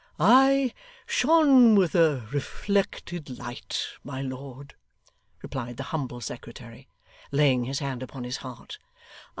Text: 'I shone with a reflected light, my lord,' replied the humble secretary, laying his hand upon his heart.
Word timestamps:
'I 0.19 0.73
shone 1.05 1.75
with 1.75 1.93
a 1.93 2.27
reflected 2.33 3.29
light, 3.37 3.85
my 4.03 4.19
lord,' 4.23 4.73
replied 5.43 5.77
the 5.77 5.83
humble 5.93 6.21
secretary, 6.21 6.87
laying 7.31 7.65
his 7.65 7.77
hand 7.77 8.01
upon 8.01 8.23
his 8.23 8.37
heart. 8.37 8.79